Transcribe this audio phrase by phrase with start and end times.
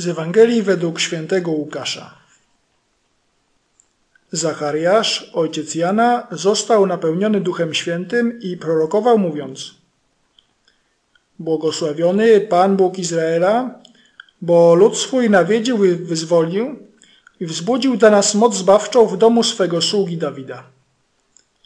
[0.00, 2.14] Z Ewangelii według świętego Łukasza.
[4.32, 9.74] Zachariasz, ojciec Jana, został napełniony Duchem Świętym i prorokował mówiąc
[11.38, 13.80] Błogosławiony Pan Bóg Izraela,
[14.42, 16.78] bo lud swój nawiedził i wyzwolił
[17.40, 20.62] i wzbudził dla nas moc zbawczą w domu swego sługi Dawida.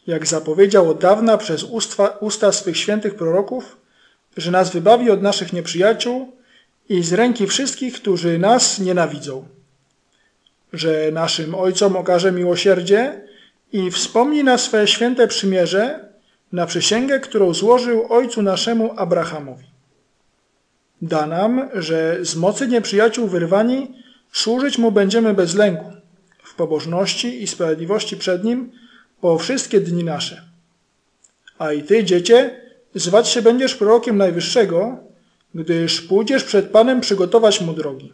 [0.07, 3.77] Jak zapowiedział od dawna przez usta, usta swych świętych proroków,
[4.37, 6.35] że nas wybawi od naszych nieprzyjaciół
[6.89, 9.45] i z ręki wszystkich, którzy nas nienawidzą.
[10.73, 13.21] Że naszym ojcom okaże miłosierdzie
[13.71, 16.09] i wspomni na swe święte przymierze,
[16.51, 19.65] na przysięgę, którą złożył ojcu naszemu Abrahamowi.
[21.01, 23.95] Da nam, że z mocy nieprzyjaciół wyrwani
[24.31, 25.91] służyć mu będziemy bez lęku,
[26.43, 28.71] w pobożności i sprawiedliwości przed nim
[29.21, 30.41] po wszystkie dni nasze.
[31.57, 32.61] A i ty, dziecię,
[32.95, 35.04] zwać się będziesz prorokiem Najwyższego,
[35.55, 38.13] gdyż pójdziesz przed Panem przygotować mu drogi.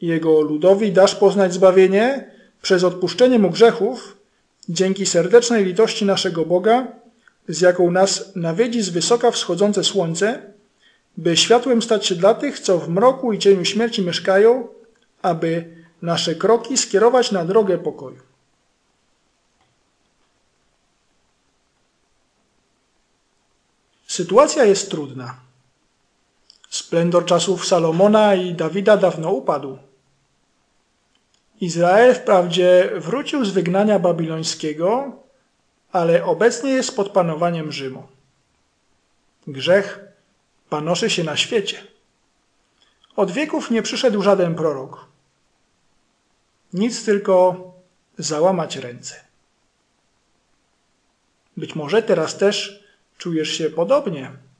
[0.00, 2.30] Jego ludowi dasz poznać zbawienie
[2.62, 4.16] przez odpuszczenie mu grzechów,
[4.68, 6.86] dzięki serdecznej litości naszego Boga,
[7.48, 10.42] z jaką nas nawiedzi z wysoka wschodzące słońce,
[11.16, 14.68] by światłem stać się dla tych, co w mroku i cieniu śmierci mieszkają,
[15.22, 18.20] aby nasze kroki skierować na drogę pokoju.
[24.06, 25.43] Sytuacja jest trudna.
[26.74, 29.78] Splendor czasów Salomona i Dawida dawno upadł.
[31.60, 35.12] Izrael wprawdzie wrócił z wygnania babilońskiego,
[35.92, 38.06] ale obecnie jest pod panowaniem Rzymu.
[39.46, 40.00] Grzech
[40.68, 41.76] panoszy się na świecie.
[43.16, 45.06] Od wieków nie przyszedł żaden prorok.
[46.72, 47.56] Nic tylko
[48.18, 49.14] załamać ręce.
[51.56, 52.84] Być może teraz też
[53.18, 54.53] czujesz się podobnie.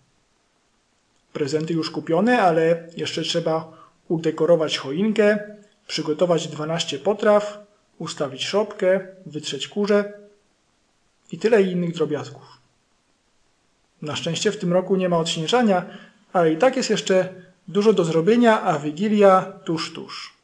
[1.34, 3.72] Prezenty już kupione, ale jeszcze trzeba
[4.08, 5.38] udekorować choinkę,
[5.86, 7.58] przygotować 12 potraw,
[7.98, 10.12] ustawić szopkę, wytrzeć kurze
[11.32, 12.58] i tyle innych drobiazgów.
[14.02, 15.84] Na szczęście w tym roku nie ma odśnieżania,
[16.32, 17.28] ale i tak jest jeszcze
[17.68, 20.34] dużo do zrobienia, a Wigilia tuż, tuż.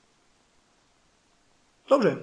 [1.89, 2.17] Dobrze,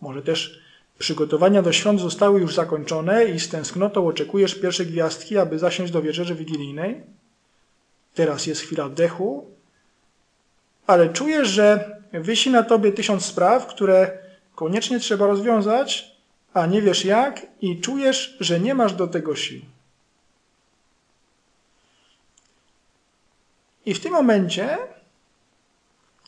[0.00, 0.60] może też
[0.98, 6.02] przygotowania do świąt zostały już zakończone i z tęsknotą oczekujesz pierwszej gwiazdki, aby zasiąść do
[6.02, 7.17] wieczerzy wigilijnej?
[8.18, 9.46] Teraz jest chwila oddechu,
[10.86, 14.18] ale czujesz, że wisi na tobie tysiąc spraw, które
[14.54, 16.16] koniecznie trzeba rozwiązać,
[16.54, 19.60] a nie wiesz jak i czujesz, że nie masz do tego sił.
[23.86, 24.78] I w tym momencie,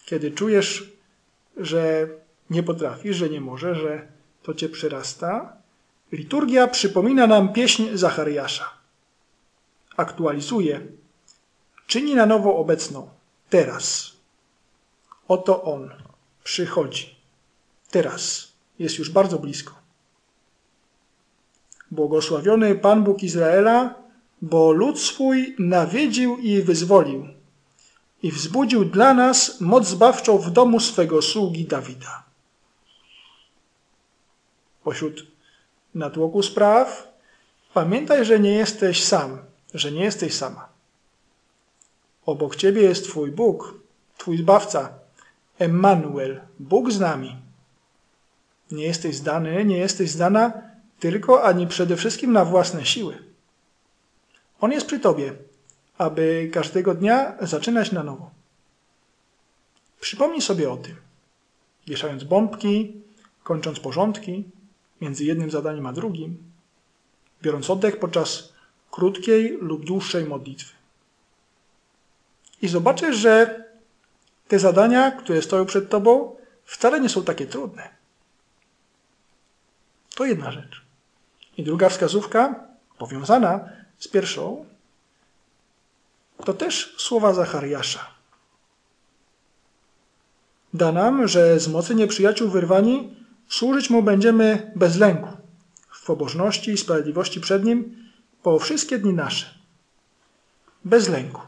[0.07, 0.93] kiedy czujesz,
[1.57, 2.09] że
[2.51, 4.09] nie potrafisz, że nie możesz, że
[4.43, 5.57] to cię przyrasta,
[6.13, 8.71] liturgia przypomina nam pieśń Zachariasza.
[9.97, 10.81] Aktualizuje,
[11.91, 13.09] czyni na nowo obecną,
[13.49, 14.13] teraz.
[15.29, 15.91] Oto On
[16.45, 17.17] przychodzi.
[17.91, 19.75] Teraz jest już bardzo blisko.
[21.91, 23.95] Błogosławiony Pan Bóg Izraela,
[24.43, 27.29] bo lud swój nawiedził i wyzwolił
[28.23, 32.23] i wzbudził dla nas moc zbawczą w domu swego sługi Dawida.
[34.85, 35.27] Pośród
[35.95, 37.09] natłoku spraw
[37.75, 39.39] pamiętaj, że nie jesteś sam,
[39.75, 40.80] że nie jesteś sama.
[42.27, 43.75] Obok ciebie jest Twój Bóg,
[44.19, 44.99] Twój Zbawca,
[45.59, 47.37] Emmanuel, Bóg z nami.
[48.71, 50.53] Nie jesteś zdany, nie jesteś zdana
[51.01, 53.19] tylko ani przede wszystkim na własne siły.
[54.61, 55.35] On jest przy Tobie,
[55.99, 58.31] aby każdego dnia zaczynać na nowo.
[60.01, 60.97] Przypomnij sobie o tym,
[61.87, 63.03] wieszając bombki,
[63.43, 64.45] kończąc porządki
[65.01, 66.39] między jednym zadaniem a drugim,
[67.43, 68.53] biorąc oddech podczas
[68.91, 70.80] krótkiej lub dłuższej modlitwy.
[72.63, 73.65] I zobaczysz, że
[74.49, 77.89] te zadania, które stoją przed Tobą, wcale nie są takie trudne.
[80.15, 80.83] To jedna rzecz.
[81.57, 82.69] I druga wskazówka,
[82.99, 83.69] powiązana
[83.99, 84.67] z pierwszą,
[86.45, 88.07] to też słowa Zachariasza.
[90.75, 93.17] Da nam, że z mocy nieprzyjaciół wyrwani
[93.49, 95.29] służyć Mu będziemy bez lęku,
[95.91, 98.09] w pobożności i sprawiedliwości przed Nim
[98.43, 99.55] po wszystkie dni nasze.
[100.85, 101.41] Bez lęku,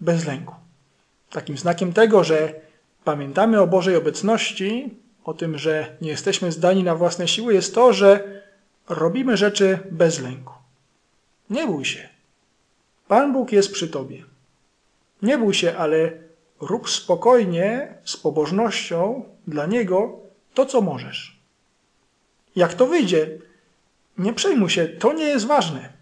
[0.00, 0.54] bez lęku.
[1.36, 2.54] Takim znakiem tego, że
[3.04, 4.94] pamiętamy o Bożej obecności,
[5.24, 8.42] o tym, że nie jesteśmy zdani na własne siły, jest to, że
[8.88, 10.54] robimy rzeczy bez lęku.
[11.50, 12.08] Nie bój się.
[13.08, 14.24] Pan Bóg jest przy Tobie.
[15.22, 16.12] Nie bój się, ale
[16.60, 20.20] rób spokojnie, z pobożnością dla Niego
[20.54, 21.40] to, co możesz.
[22.56, 23.38] Jak to wyjdzie,
[24.18, 25.92] nie przejmuj się, to nie jest ważne.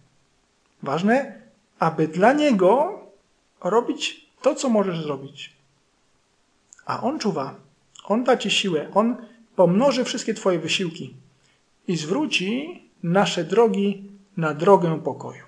[0.82, 1.42] Ważne,
[1.78, 3.00] aby dla Niego
[3.64, 5.52] robić to, co możesz zrobić.
[6.86, 7.54] A On czuwa,
[8.04, 9.16] On da Ci siłę, On
[9.56, 11.14] pomnoży wszystkie Twoje wysiłki
[11.88, 15.44] i zwróci nasze drogi na drogę pokoju.